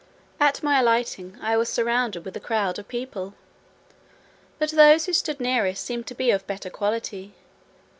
[0.39, 3.35] At my alighting, I was surrounded with a crowd of people,
[4.57, 7.35] but those who stood nearest seemed to be of better quality.